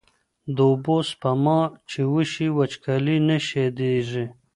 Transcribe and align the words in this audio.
د 0.55 0.57
اوبو 0.69 0.97
سپما 1.09 1.59
چې 1.89 2.01
وشي، 2.13 2.47
وچکالي 2.57 3.17
نه 3.27 3.37
شدېږي. 3.47 4.25